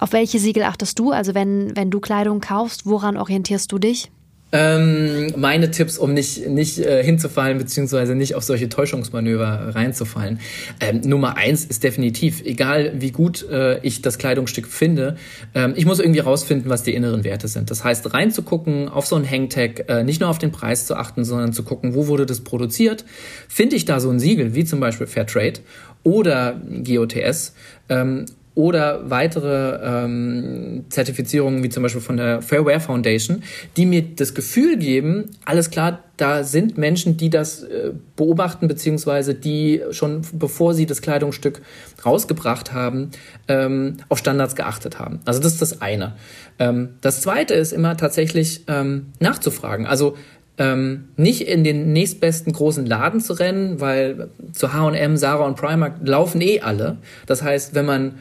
[0.00, 1.12] Auf welche Siegel achtest du?
[1.12, 4.10] Also wenn, wenn du Kleidung kaufst, woran orientierst du dich?
[4.52, 10.40] Ähm, meine Tipps, um nicht, nicht äh, hinzufallen, beziehungsweise nicht auf solche Täuschungsmanöver reinzufallen.
[10.80, 15.16] Ähm, Nummer eins ist definitiv, egal wie gut äh, ich das Kleidungsstück finde,
[15.54, 17.70] ähm, ich muss irgendwie rausfinden, was die inneren Werte sind.
[17.70, 21.24] Das heißt, reinzugucken, auf so ein Hangtag, äh, nicht nur auf den Preis zu achten,
[21.24, 23.04] sondern zu gucken, wo wurde das produziert.
[23.46, 25.60] Finde ich da so ein Siegel, wie zum Beispiel Fairtrade
[26.02, 27.54] oder GOTS,
[27.88, 28.26] ähm,
[28.60, 33.42] oder weitere ähm, Zertifizierungen, wie zum Beispiel von der Fairware Foundation,
[33.78, 39.34] die mir das Gefühl geben, alles klar, da sind Menschen, die das äh, beobachten, beziehungsweise
[39.34, 41.62] die schon bevor sie das Kleidungsstück
[42.04, 43.12] rausgebracht haben,
[43.48, 45.20] ähm, auf Standards geachtet haben.
[45.24, 46.16] Also das ist das eine.
[46.58, 49.86] Ähm, das zweite ist immer tatsächlich ähm, nachzufragen.
[49.86, 50.16] Also
[50.58, 55.94] ähm, nicht in den nächstbesten großen Laden zu rennen, weil zu H&M, Sarah und Primark
[56.04, 56.98] laufen eh alle.
[57.24, 58.16] Das heißt, wenn man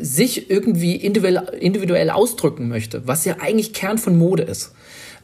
[0.00, 4.72] sich irgendwie individuell, ausdrücken möchte, was ja eigentlich Kern von Mode ist,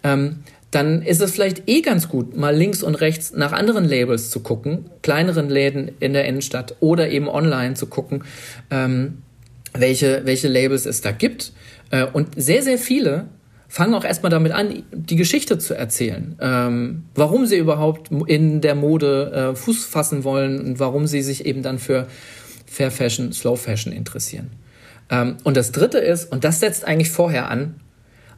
[0.02, 4.30] ähm, dann ist es vielleicht eh ganz gut, mal links und rechts nach anderen Labels
[4.30, 8.24] zu gucken, kleineren Läden in der Innenstadt oder eben online zu gucken,
[8.70, 9.22] ähm,
[9.72, 11.52] welche, welche Labels es da gibt.
[11.90, 13.28] Äh, und sehr, sehr viele
[13.68, 18.74] fangen auch erstmal damit an, die Geschichte zu erzählen, ähm, warum sie überhaupt in der
[18.74, 22.06] Mode äh, Fuß fassen wollen und warum sie sich eben dann für
[22.74, 24.50] Fair Fashion, Slow Fashion interessieren.
[25.08, 27.76] Ähm, und das Dritte ist, und das setzt eigentlich vorher an,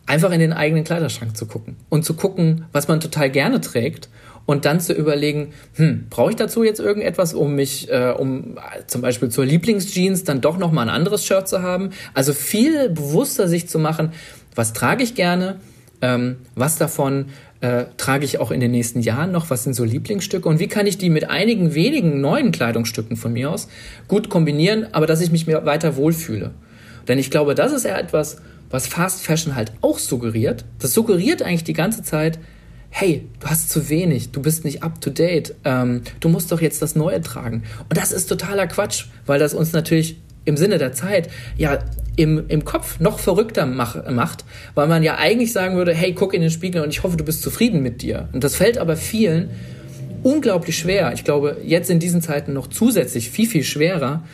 [0.04, 4.10] einfach in den eigenen Kleiderschrank zu gucken und zu gucken, was man total gerne trägt
[4.44, 8.86] und dann zu überlegen, hm, brauche ich dazu jetzt irgendetwas, um mich, äh, um äh,
[8.86, 11.90] zum Beispiel zur Lieblingsjeans dann doch noch mal ein anderes Shirt zu haben?
[12.12, 14.12] Also viel bewusster sich zu machen,
[14.54, 15.60] was trage ich gerne,
[16.02, 19.84] ähm, was davon äh, trage ich auch in den nächsten Jahren noch, was sind so
[19.84, 23.68] Lieblingsstücke und wie kann ich die mit einigen wenigen neuen Kleidungsstücken von mir aus
[24.08, 26.52] gut kombinieren, aber dass ich mich weiter wohlfühle.
[27.08, 28.38] Denn ich glaube, das ist ja etwas,
[28.70, 30.64] was Fast Fashion halt auch suggeriert.
[30.80, 32.38] Das suggeriert eigentlich die ganze Zeit,
[32.90, 36.60] hey, du hast zu wenig, du bist nicht up to date, ähm, du musst doch
[36.60, 37.62] jetzt das Neue tragen.
[37.88, 41.78] Und das ist totaler Quatsch, weil das uns natürlich im Sinne der Zeit ja
[42.16, 46.34] im, im Kopf noch verrückter mach, macht, weil man ja eigentlich sagen würde, hey, guck
[46.34, 48.28] in den Spiegel und ich hoffe, du bist zufrieden mit dir.
[48.32, 49.50] Und das fällt aber vielen
[50.22, 51.12] unglaublich schwer.
[51.14, 54.24] Ich glaube, jetzt in diesen Zeiten noch zusätzlich viel, viel schwerer.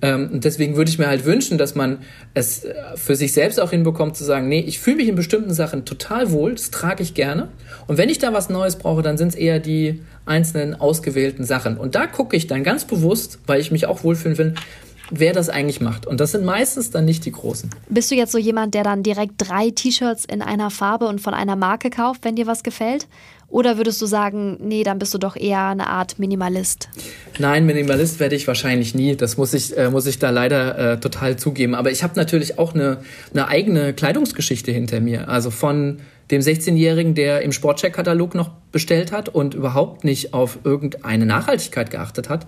[0.00, 1.98] Ähm, und deswegen würde ich mir halt wünschen, dass man
[2.32, 5.84] es für sich selbst auch hinbekommt, zu sagen, nee, ich fühle mich in bestimmten Sachen
[5.84, 7.48] total wohl, das trage ich gerne.
[7.86, 11.76] Und wenn ich da was Neues brauche, dann sind es eher die einzelnen ausgewählten Sachen.
[11.76, 14.54] Und da gucke ich dann ganz bewusst, weil ich mich auch wohlfühlen will,
[15.10, 16.06] wer das eigentlich macht.
[16.06, 17.70] Und das sind meistens dann nicht die Großen.
[17.88, 21.34] Bist du jetzt so jemand, der dann direkt drei T-Shirts in einer Farbe und von
[21.34, 23.06] einer Marke kauft, wenn dir was gefällt?
[23.48, 26.88] Oder würdest du sagen, nee, dann bist du doch eher eine Art Minimalist?
[27.38, 29.14] Nein, Minimalist werde ich wahrscheinlich nie.
[29.14, 31.76] Das muss ich, äh, muss ich da leider äh, total zugeben.
[31.76, 32.98] Aber ich habe natürlich auch eine,
[33.32, 35.28] eine eigene Kleidungsgeschichte hinter mir.
[35.28, 41.26] Also von dem 16-Jährigen, der im Sportcheck-Katalog noch bestellt hat und überhaupt nicht auf irgendeine
[41.26, 42.46] Nachhaltigkeit geachtet hat,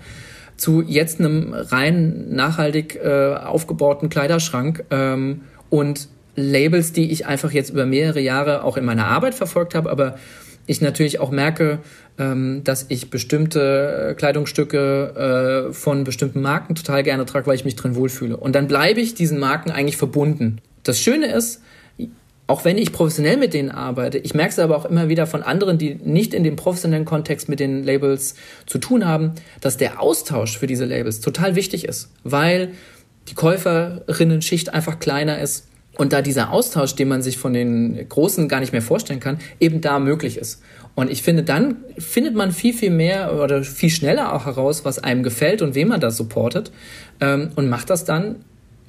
[0.56, 7.70] zu jetzt einem rein nachhaltig äh, aufgebauten Kleiderschrank ähm, und Labels, die ich einfach jetzt
[7.70, 10.16] über mehrere Jahre auch in meiner Arbeit verfolgt habe, aber
[10.66, 11.78] ich natürlich auch merke,
[12.18, 17.76] ähm, dass ich bestimmte Kleidungsstücke äh, von bestimmten Marken total gerne trage, weil ich mich
[17.76, 18.36] drin wohlfühle.
[18.36, 20.60] Und dann bleibe ich diesen Marken eigentlich verbunden.
[20.82, 21.62] Das Schöne ist,
[22.48, 25.42] auch wenn ich professionell mit denen arbeite, ich merke es aber auch immer wieder von
[25.42, 30.00] anderen, die nicht in dem professionellen Kontext mit den Labels zu tun haben, dass der
[30.00, 32.70] Austausch für diese Labels total wichtig ist, weil
[33.28, 38.48] die Käuferinnen-Schicht einfach kleiner ist und da dieser Austausch, den man sich von den Großen
[38.48, 40.62] gar nicht mehr vorstellen kann, eben da möglich ist.
[40.94, 44.98] Und ich finde, dann findet man viel, viel mehr oder viel schneller auch heraus, was
[44.98, 46.70] einem gefällt und wem man da supportet
[47.20, 48.36] ähm, und macht das dann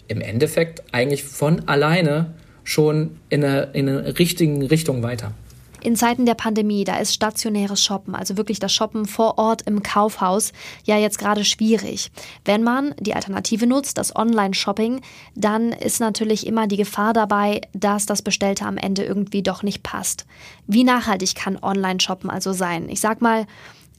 [0.07, 2.33] im Endeffekt eigentlich von alleine
[2.67, 5.31] schon in einer, in einer richtigen Richtung weiter.
[5.79, 9.83] In Zeiten der Pandemie, da ist stationäres Shoppen, also wirklich das Shoppen vor Ort im
[9.83, 10.51] Kaufhaus,
[10.83, 12.11] ja jetzt gerade schwierig.
[12.43, 14.99] Wenn man die Alternative nutzt, das Online-Shopping,
[15.35, 19.81] dann ist natürlich immer die Gefahr dabei, dass das Bestellte am Ende irgendwie doch nicht
[19.81, 20.25] passt.
[20.65, 22.89] Wie nachhaltig kann Online-Shoppen also sein?
[22.89, 23.45] Ich sag mal,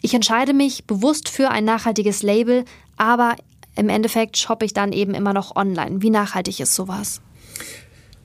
[0.03, 2.67] ich entscheide mich bewusst für ein nachhaltiges Label,
[2.99, 3.37] aber
[3.77, 6.03] im Endeffekt shoppe ich dann eben immer noch online.
[6.03, 7.23] Wie nachhaltig ist sowas?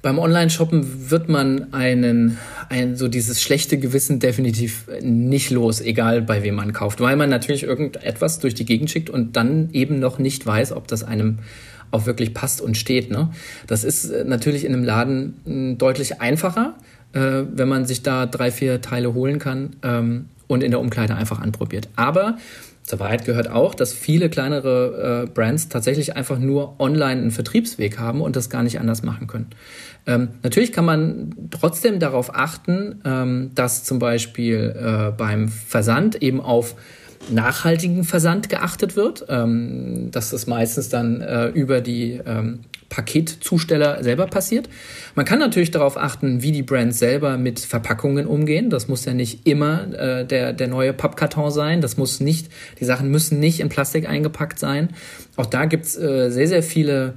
[0.04, 2.38] Beim Online-Shoppen wird man einen,
[2.68, 7.30] ein, so dieses schlechte Gewissen definitiv nicht los, egal bei wem man kauft, weil man
[7.30, 11.40] natürlich irgendetwas durch die Gegend schickt und dann eben noch nicht weiß, ob das einem
[11.92, 13.12] auch wirklich passt und steht.
[13.12, 13.30] Ne?
[13.66, 16.76] Das ist äh, natürlich in einem Laden hm, deutlich einfacher,
[17.14, 21.16] äh, wenn man sich da drei, vier Teile holen kann ähm, und in der Umkleide
[21.16, 21.88] einfach anprobiert.
[21.96, 22.38] Aber
[22.84, 27.98] zur Wahrheit gehört auch, dass viele kleinere äh, Brands tatsächlich einfach nur online einen Vertriebsweg
[27.98, 29.48] haben und das gar nicht anders machen können.
[30.06, 36.42] Ähm, natürlich kann man trotzdem darauf achten, ähm, dass zum Beispiel äh, beim Versand eben
[36.42, 36.76] auf
[37.30, 42.60] nachhaltigen Versand geachtet wird, ähm, dass das meistens dann äh, über die ähm,
[42.94, 44.70] Paketzusteller selber passiert.
[45.16, 48.70] Man kann natürlich darauf achten, wie die Brands selber mit Verpackungen umgehen.
[48.70, 51.82] Das muss ja nicht immer äh, der, der neue Pappkarton sein.
[51.82, 54.90] Das muss nicht, die Sachen müssen nicht in Plastik eingepackt sein.
[55.38, 57.16] Auch da gibt's äh, sehr, sehr viele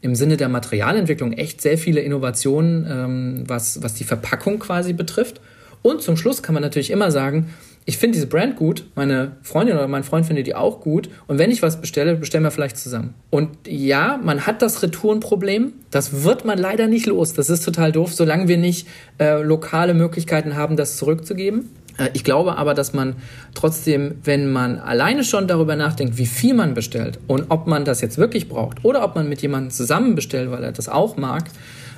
[0.00, 5.40] im Sinne der Materialentwicklung echt sehr viele Innovationen, ähm, was, was die Verpackung quasi betrifft.
[5.82, 7.50] Und zum Schluss kann man natürlich immer sagen,
[7.84, 11.38] ich finde diese Brand gut, meine Freundin oder mein Freund findet die auch gut und
[11.38, 13.14] wenn ich was bestelle, bestellen wir vielleicht zusammen.
[13.30, 17.90] Und ja, man hat das Retourenproblem, das wird man leider nicht los, das ist total
[17.90, 18.86] doof, solange wir nicht
[19.18, 21.70] äh, lokale Möglichkeiten haben, das zurückzugeben.
[21.98, 23.16] Äh, ich glaube aber, dass man
[23.54, 28.00] trotzdem, wenn man alleine schon darüber nachdenkt, wie viel man bestellt und ob man das
[28.00, 31.44] jetzt wirklich braucht oder ob man mit jemandem zusammen bestellt, weil er das auch mag,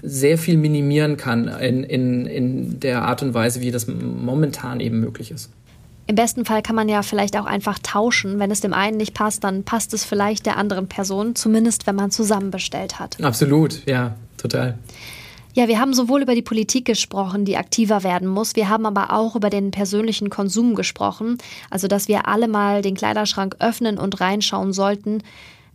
[0.03, 5.01] sehr viel minimieren kann in, in, in der Art und Weise, wie das momentan eben
[5.01, 5.51] möglich ist.
[6.07, 8.39] Im besten Fall kann man ja vielleicht auch einfach tauschen.
[8.39, 11.97] Wenn es dem einen nicht passt, dann passt es vielleicht der anderen Person, zumindest wenn
[11.97, 13.23] man zusammen bestellt hat.
[13.23, 14.79] Absolut, ja, total.
[15.55, 19.13] Ja, wir haben sowohl über die Politik gesprochen, die aktiver werden muss, wir haben aber
[19.13, 21.39] auch über den persönlichen Konsum gesprochen,
[21.71, 25.23] also dass wir alle mal den Kleiderschrank öffnen und reinschauen sollten.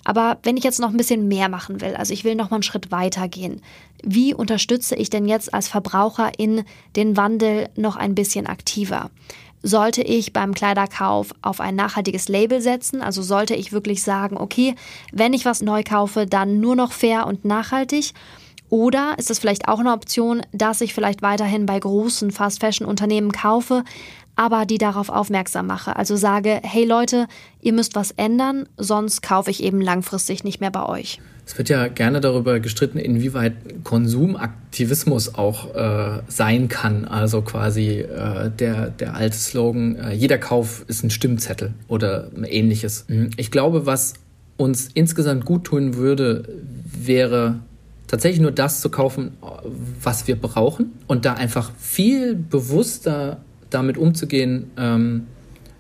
[0.03, 2.57] Aber wenn ich jetzt noch ein bisschen mehr machen will, also ich will noch mal
[2.57, 3.61] einen Schritt weiter gehen,
[4.03, 6.63] wie unterstütze ich denn jetzt als Verbraucher in
[6.97, 9.11] den Wandel noch ein bisschen aktiver?
[9.62, 13.02] Sollte ich beim Kleiderkauf auf ein nachhaltiges Label setzen?
[13.02, 14.76] Also sollte ich wirklich sagen, okay,
[15.12, 18.13] wenn ich was neu kaufe, dann nur noch fair und nachhaltig?
[18.69, 23.84] Oder ist es vielleicht auch eine Option, dass ich vielleicht weiterhin bei großen Fast-Fashion-Unternehmen kaufe,
[24.36, 25.95] aber die darauf aufmerksam mache.
[25.95, 27.28] Also sage, hey Leute,
[27.62, 31.19] ihr müsst was ändern, sonst kaufe ich eben langfristig nicht mehr bei euch.
[31.49, 37.05] Es wird ja gerne darüber gestritten, inwieweit Konsumaktivismus auch äh, sein kann.
[37.05, 43.07] Also quasi äh, der, der alte Slogan, äh, jeder Kauf ist ein Stimmzettel oder ähnliches.
[43.35, 44.13] Ich glaube, was
[44.57, 46.47] uns insgesamt gut tun würde,
[46.85, 47.62] wäre
[48.05, 49.31] tatsächlich nur das zu kaufen,
[50.03, 53.39] was wir brauchen und da einfach viel bewusster
[53.71, 55.25] damit umzugehen, ähm,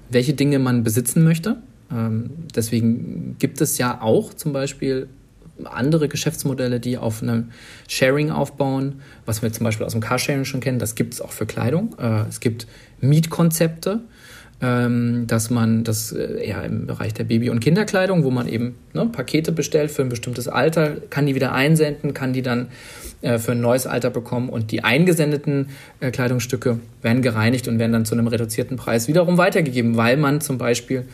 [0.09, 1.57] welche Dinge man besitzen möchte.
[1.91, 5.07] Ähm, deswegen gibt es ja auch zum Beispiel
[5.65, 7.51] andere Geschäftsmodelle, die auf einem
[7.87, 11.31] Sharing aufbauen, was wir zum Beispiel aus dem Carsharing schon kennen, das gibt es auch
[11.31, 11.95] für Kleidung.
[11.99, 12.67] Äh, es gibt
[13.01, 14.01] Mietkonzepte,
[14.61, 18.75] ähm, dass man das äh, eher im Bereich der Baby- und Kinderkleidung, wo man eben
[18.93, 22.67] ne, Pakete bestellt für ein bestimmtes Alter, kann die wieder einsenden, kann die dann
[23.21, 25.69] äh, für ein neues Alter bekommen und die eingesendeten
[26.01, 30.41] äh, Kleidungsstücke werden gereinigt und werden dann zu einem reduzierten Preis wiederum weitergegeben, weil man
[30.41, 31.05] zum Beispiel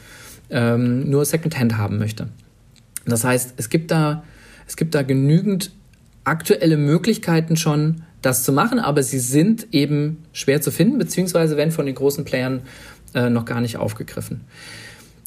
[0.49, 2.27] ähm, nur Secondhand haben möchte.
[3.05, 4.23] Das heißt, es gibt da,
[4.67, 5.71] es gibt da genügend
[6.23, 11.71] aktuelle Möglichkeiten schon, das zu machen, aber sie sind eben schwer zu finden, beziehungsweise werden
[11.71, 12.61] von den großen Playern
[13.13, 14.41] äh, noch gar nicht aufgegriffen.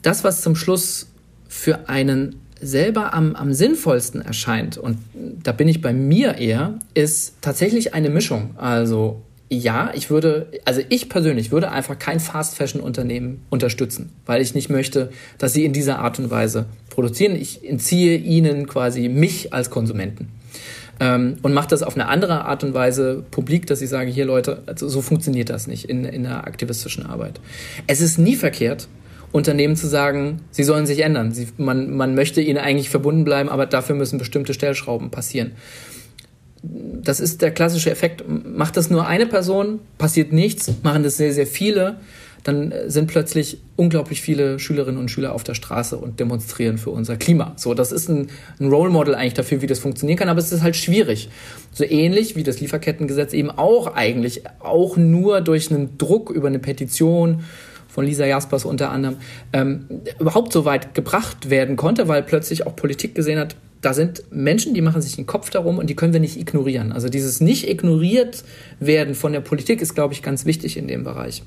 [0.03, 1.07] Das, was zum Schluss
[1.49, 7.35] für einen selber am, am sinnvollsten erscheint, und da bin ich bei mir eher, ist
[7.41, 8.51] tatsächlich eine Mischung.
[8.57, 14.43] Also ja, ich würde, also ich persönlich würde einfach kein Fast Fashion Unternehmen unterstützen, weil
[14.43, 17.35] ich nicht möchte, dass sie in dieser Art und Weise produzieren.
[17.35, 20.29] Ich entziehe ihnen quasi mich als Konsumenten
[21.01, 24.27] ähm, und mache das auf eine andere Art und Weise publik, dass ich sage, hier
[24.27, 27.41] Leute, also so funktioniert das nicht in, in der aktivistischen Arbeit.
[27.87, 28.89] Es ist nie verkehrt,
[29.31, 31.33] Unternehmen zu sagen, sie sollen sich ändern.
[31.33, 35.53] Sie, man, man möchte ihnen eigentlich verbunden bleiben, aber dafür müssen bestimmte Stellschrauben passieren.
[37.03, 38.25] Das ist der klassische Effekt.
[38.29, 41.97] Macht das nur eine Person, passiert nichts, machen das sehr, sehr viele
[42.45, 47.17] dann sind plötzlich unglaublich viele Schülerinnen und Schüler auf der Straße und demonstrieren für unser
[47.17, 47.53] Klima.
[47.57, 48.29] So, das ist ein,
[48.59, 51.29] ein Role Model eigentlich dafür, wie das funktionieren kann, aber es ist halt schwierig.
[51.73, 56.59] So ähnlich wie das Lieferkettengesetz eben auch eigentlich, auch nur durch einen Druck über eine
[56.59, 57.45] Petition
[57.87, 59.17] von Lisa Jaspers unter anderem,
[59.53, 59.87] ähm,
[60.21, 64.75] überhaupt so weit gebracht werden konnte, weil plötzlich auch Politik gesehen hat, da sind Menschen,
[64.75, 66.93] die machen sich den Kopf darum und die können wir nicht ignorieren.
[66.93, 68.45] Also dieses nicht ignoriert
[68.81, 71.43] werden von der Politik ist, glaube ich, ganz wichtig in dem Bereich.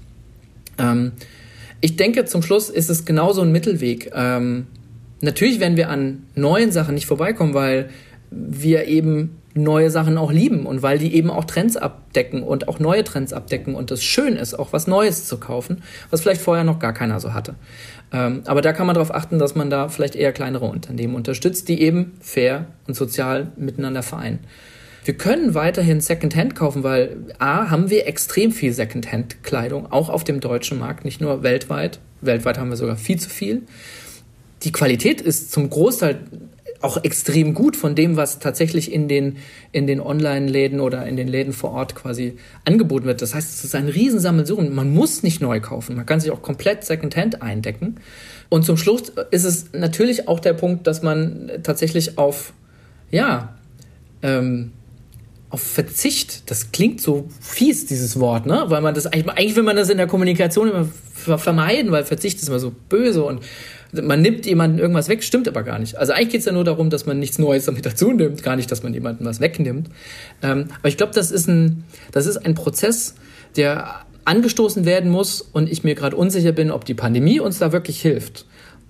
[0.77, 1.11] Ähm,
[1.81, 4.11] ich denke, zum Schluss ist es genauso ein Mittelweg.
[4.15, 4.67] Ähm,
[5.19, 7.89] natürlich werden wir an neuen Sachen nicht vorbeikommen, weil
[8.29, 12.79] wir eben neue Sachen auch lieben und weil die eben auch Trends abdecken und auch
[12.79, 16.63] neue Trends abdecken und es schön ist, auch was Neues zu kaufen, was vielleicht vorher
[16.63, 17.55] noch gar keiner so hatte.
[18.13, 21.69] Ähm, aber da kann man darauf achten, dass man da vielleicht eher kleinere Unternehmen unterstützt,
[21.69, 24.39] die eben fair und sozial miteinander vereinen.
[25.03, 30.39] Wir können weiterhin Secondhand kaufen, weil A, haben wir extrem viel Secondhand-Kleidung, auch auf dem
[30.39, 31.99] deutschen Markt, nicht nur weltweit.
[32.21, 33.63] Weltweit haben wir sogar viel zu viel.
[34.61, 36.19] Die Qualität ist zum Großteil
[36.81, 39.37] auch extrem gut von dem, was tatsächlich in den,
[39.71, 43.21] in den Online-Läden oder in den Läden vor Ort quasi angeboten wird.
[43.21, 44.73] Das heißt, es ist ein Riesensammelsurium.
[44.73, 45.95] Man muss nicht neu kaufen.
[45.95, 47.95] Man kann sich auch komplett Secondhand eindecken.
[48.49, 52.53] Und zum Schluss ist es natürlich auch der Punkt, dass man tatsächlich auf,
[53.09, 53.55] ja,
[54.21, 54.71] ähm,
[55.51, 56.49] auf Verzicht.
[56.49, 58.63] Das klingt so fies, dieses Wort, ne?
[58.67, 60.87] Weil man das eigentlich, eigentlich will man das in der Kommunikation immer
[61.37, 63.41] vermeiden, weil Verzicht ist immer so böse und
[63.91, 65.97] man nimmt jemanden irgendwas weg, stimmt aber gar nicht.
[65.97, 68.55] Also eigentlich geht es ja nur darum, dass man nichts Neues damit dazu nimmt, gar
[68.55, 69.89] nicht, dass man jemanden was wegnimmt.
[70.41, 71.83] Ähm, aber ich glaube, das ist ein,
[72.13, 73.15] das ist ein Prozess,
[73.57, 77.73] der angestoßen werden muss und ich mir gerade unsicher bin, ob die Pandemie uns da
[77.73, 78.45] wirklich hilft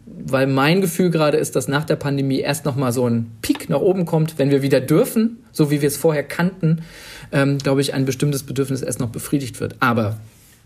[0.06, 3.70] weil mein Gefühl gerade ist, dass nach der Pandemie erst noch mal so ein Peak
[3.70, 6.82] nach oben kommt, wenn wir wieder dürfen, so wie wir es vorher kannten,
[7.32, 9.76] ähm, glaube ich, ein bestimmtes Bedürfnis erst noch befriedigt wird.
[9.80, 10.18] Aber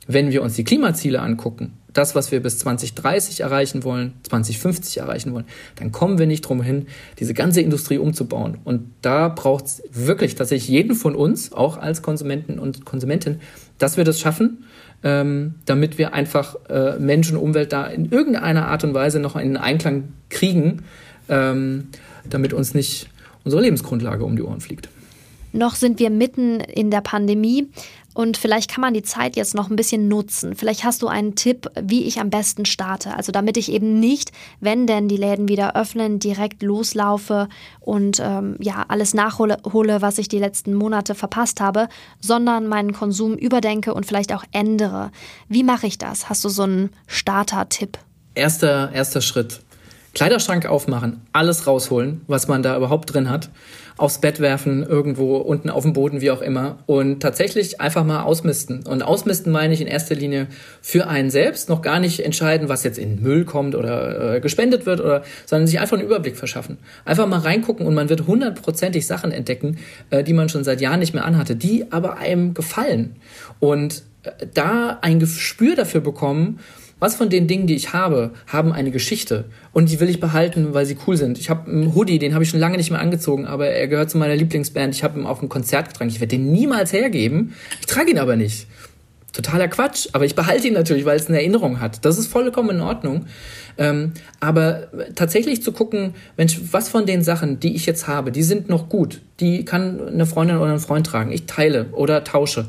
[0.08, 5.34] wenn wir uns die Klimaziele angucken, das, was wir bis 2030 erreichen wollen, 2050 erreichen
[5.34, 5.46] wollen,
[5.78, 6.88] dann kommen wir nicht drum hin,
[7.20, 8.60] diese ganze Industrie umzubauen.
[8.64, 13.40] Und da braucht es wirklich tatsächlich jeden von uns, auch als Konsumenten und Konsumentin,
[13.80, 14.66] dass wir das schaffen
[15.04, 19.36] ähm, damit wir einfach äh, Mensch und Umwelt da in irgendeiner Art und Weise noch
[19.36, 20.84] in Einklang kriegen,
[21.30, 21.88] ähm,
[22.30, 23.10] damit uns nicht
[23.44, 24.90] unsere Lebensgrundlage um die Ohren fliegt.
[25.54, 27.70] Noch sind wir mitten in der Pandemie.
[28.16, 30.56] Und vielleicht kann man die Zeit jetzt noch ein bisschen nutzen.
[30.56, 33.14] Vielleicht hast du einen Tipp, wie ich am besten starte.
[33.14, 37.50] Also damit ich eben nicht, wenn denn die Läden wieder öffnen, direkt loslaufe
[37.82, 41.90] und ähm, ja alles nachhole, hole, was ich die letzten Monate verpasst habe,
[42.22, 45.12] sondern meinen Konsum überdenke und vielleicht auch ändere.
[45.50, 46.30] Wie mache ich das?
[46.30, 47.98] Hast du so einen Starter-Tipp?
[48.34, 49.60] Erster, erster Schritt.
[50.16, 53.50] Kleiderschrank aufmachen, alles rausholen, was man da überhaupt drin hat
[53.98, 56.80] aufs Bett werfen, irgendwo unten auf dem Boden, wie auch immer.
[56.86, 58.86] Und tatsächlich einfach mal ausmisten.
[58.86, 60.48] Und ausmisten meine ich in erster Linie
[60.82, 64.86] für einen selbst, noch gar nicht entscheiden, was jetzt in Müll kommt oder äh, gespendet
[64.86, 66.78] wird, oder, sondern sich einfach einen Überblick verschaffen.
[67.06, 69.78] Einfach mal reingucken und man wird hundertprozentig Sachen entdecken,
[70.10, 73.16] äh, die man schon seit Jahren nicht mehr anhatte, die aber einem gefallen.
[73.62, 76.60] Und äh, da ein Gespür dafür bekommen,
[77.00, 80.74] was von den Dingen, die ich habe, haben eine Geschichte und die will ich behalten,
[80.74, 81.38] weil sie cool sind.
[81.38, 84.10] Ich habe einen Hoodie, den habe ich schon lange nicht mehr angezogen, aber er gehört
[84.10, 84.96] zu meiner Lieblingsband.
[84.96, 86.10] Ich habe ihn auf ein Konzert getragen.
[86.10, 87.54] Ich werde den niemals hergeben.
[87.80, 88.68] Ich trage ihn aber nicht.
[89.34, 92.06] Totaler Quatsch, aber ich behalte ihn natürlich, weil es eine Erinnerung hat.
[92.06, 93.26] Das ist vollkommen in Ordnung.
[93.78, 98.44] Ähm, aber tatsächlich zu gucken, Mensch, was von den Sachen, die ich jetzt habe, die
[98.44, 99.22] sind noch gut.
[99.40, 101.32] Die kann eine Freundin oder ein Freund tragen.
[101.32, 102.68] Ich teile oder tausche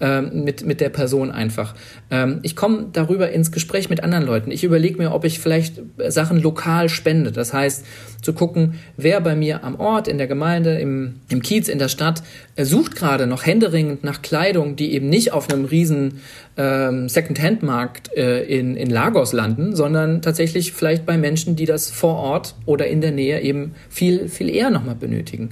[0.00, 1.74] ähm, mit, mit der Person einfach.
[2.10, 4.50] Ähm, ich komme darüber ins Gespräch mit anderen Leuten.
[4.52, 7.32] Ich überlege mir, ob ich vielleicht Sachen lokal spende.
[7.32, 7.84] Das heißt,
[8.22, 11.88] zu gucken, wer bei mir am Ort, in der Gemeinde, im, im Kiez, in der
[11.88, 12.22] Stadt
[12.56, 16.20] äh, sucht gerade noch händeringend nach Kleidung, die eben nicht auf einem riesen
[16.58, 22.16] ähm, Second-Hand-Markt äh, in, in Lagos landen, sondern tatsächlich vielleicht bei Menschen, die das vor
[22.16, 25.50] Ort oder in der Nähe eben viel, viel eher nochmal benötigen.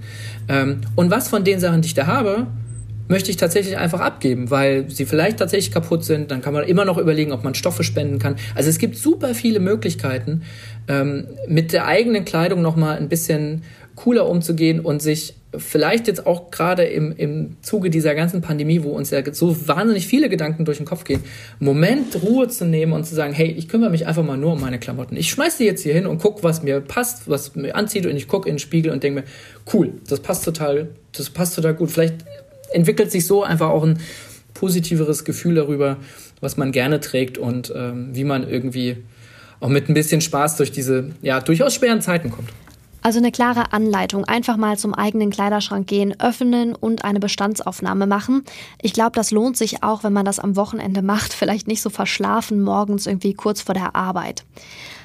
[0.49, 2.49] Ähm, und was von den Sachen, die ich da habe,
[3.09, 6.33] möchte ich tatsächlich einfach abgeben, weil sie vielleicht tatsächlich kaputt sind.
[6.33, 8.35] Dann kann man immer noch überlegen, ob man Stoffe spenden kann.
[8.57, 10.42] Also es gibt super viele Möglichkeiten,
[10.88, 13.62] ähm, mit der eigenen Kleidung nochmal ein bisschen
[13.95, 18.90] cooler umzugehen und sich vielleicht jetzt auch gerade im, im Zuge dieser ganzen Pandemie, wo
[18.90, 21.23] uns ja so wahnsinnig viele Gedanken durch den Kopf gehen,
[21.59, 24.61] Moment Ruhe zu nehmen und zu sagen, hey, ich kümmere mich einfach mal nur um
[24.61, 25.16] meine Klamotten.
[25.16, 28.16] Ich schmeiß die jetzt hier hin und guck, was mir passt, was mir anzieht und
[28.16, 29.27] ich gucke in den Spiegel und denke mir,
[29.73, 31.90] cool, das passt total, das passt total gut.
[31.90, 32.14] Vielleicht
[32.73, 33.99] entwickelt sich so einfach auch ein
[34.55, 35.99] positiveres Gefühl darüber,
[36.40, 38.97] was man gerne trägt und ähm, wie man irgendwie
[39.61, 42.51] auch mit ein bisschen Spaß durch diese ja durchaus schweren Zeiten kommt.
[43.07, 44.25] Also eine klare Anleitung.
[44.25, 48.42] Einfach mal zum eigenen Kleiderschrank gehen, öffnen und eine Bestandsaufnahme machen.
[48.83, 51.33] Ich glaube, das lohnt sich auch, wenn man das am Wochenende macht.
[51.38, 54.42] Vielleicht nicht so verschlafen morgens irgendwie kurz vor der Arbeit.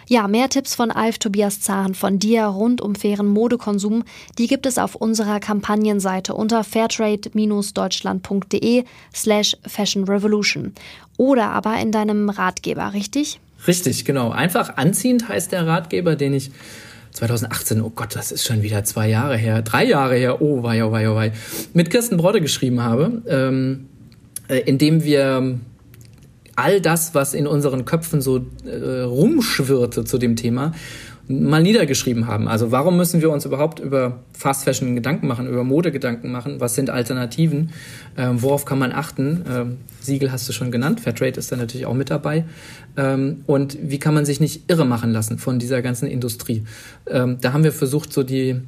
[0.07, 4.03] Ja, mehr Tipps von Alf Tobias Zahn von dir rund um fairen Modekonsum,
[4.39, 8.83] die gibt es auf unserer Kampagnenseite unter fairtrade-deutschland.de
[9.13, 10.73] slash Fashion Revolution.
[11.17, 13.39] Oder aber in deinem Ratgeber, richtig?
[13.67, 14.31] Richtig, genau.
[14.31, 16.49] Einfach anziehend heißt der Ratgeber, den ich
[17.11, 20.83] 2018, oh Gott, das ist schon wieder zwei Jahre her, drei Jahre her, oh wei,
[20.83, 21.33] oh wei, oh wei,
[21.73, 23.87] mit Kirsten Brodde geschrieben habe, ähm,
[24.47, 25.59] äh, in dem wir
[26.55, 30.73] all das, was in unseren Köpfen so äh, rumschwirrte zu dem Thema,
[31.27, 32.47] mal niedergeschrieben haben.
[32.47, 36.59] Also warum müssen wir uns überhaupt über Fast Fashion Gedanken machen, über Mode Gedanken machen?
[36.59, 37.71] Was sind Alternativen?
[38.17, 39.45] Ähm, worauf kann man achten?
[39.49, 42.45] Ähm, Siegel hast du schon genannt, Fairtrade ist da natürlich auch mit dabei.
[42.97, 46.65] Ähm, und wie kann man sich nicht irre machen lassen von dieser ganzen Industrie?
[47.07, 48.61] Ähm, da haben wir versucht, so die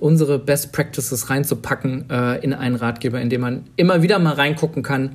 [0.00, 4.82] unsere Best Practices reinzupacken äh, in einen Ratgeber, in dem man immer wieder mal reingucken
[4.82, 5.12] kann,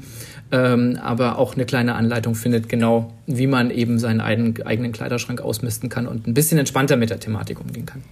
[0.51, 5.89] ähm, aber auch eine kleine Anleitung findet, genau wie man eben seinen eigenen Kleiderschrank ausmisten
[5.89, 8.03] kann und ein bisschen entspannter mit der Thematik umgehen kann.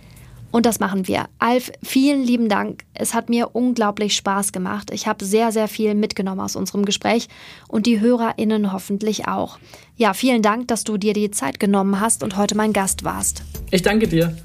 [0.52, 1.26] Und das machen wir.
[1.38, 2.84] Alf, vielen lieben Dank.
[2.94, 4.90] Es hat mir unglaublich Spaß gemacht.
[4.92, 7.28] Ich habe sehr, sehr viel mitgenommen aus unserem Gespräch
[7.68, 9.60] und die HörerInnen hoffentlich auch.
[9.96, 13.44] Ja, vielen Dank, dass du dir die Zeit genommen hast und heute mein Gast warst.
[13.70, 14.36] Ich danke dir.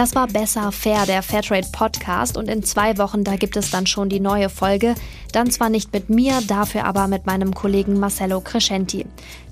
[0.00, 2.38] Das war Besser Fair, der Fairtrade Podcast.
[2.38, 4.94] Und in zwei Wochen, da gibt es dann schon die neue Folge.
[5.32, 9.04] Dann zwar nicht mit mir, dafür aber mit meinem Kollegen Marcello Crescenti.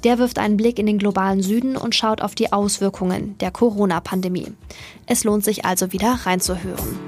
[0.05, 4.55] Der wirft einen Blick in den globalen Süden und schaut auf die Auswirkungen der Corona-Pandemie.
[5.05, 6.99] Es lohnt sich also wieder reinzuhören.